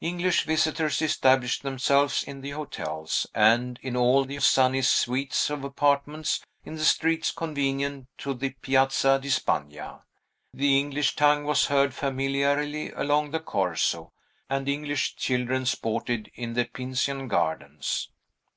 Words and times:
English 0.00 0.42
visitors 0.42 1.00
established 1.00 1.62
themselves 1.62 2.24
in 2.24 2.40
the 2.40 2.50
hotels, 2.50 3.28
and 3.32 3.78
in 3.80 3.96
all 3.96 4.24
the 4.24 4.40
sunny 4.40 4.82
suites 4.82 5.50
of 5.50 5.62
apartments, 5.62 6.44
in 6.64 6.74
the 6.74 6.84
streets 6.84 7.30
convenient 7.30 8.08
to 8.18 8.34
the 8.34 8.50
Piazza 8.60 9.20
di 9.22 9.28
Spagna; 9.28 10.02
the 10.52 10.80
English 10.80 11.14
tongue 11.14 11.44
was 11.44 11.66
heard 11.66 11.94
familiarly 11.94 12.90
along 12.90 13.30
the 13.30 13.38
Corso, 13.38 14.12
and 14.50 14.68
English 14.68 15.14
children 15.14 15.64
sported 15.64 16.28
in 16.34 16.54
the 16.54 16.64
Pincian 16.64 17.28
Gardens. 17.28 18.08